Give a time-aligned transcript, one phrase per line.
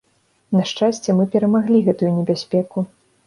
[0.55, 2.77] На шчасце, мы перамаглі гэтую небяспеку.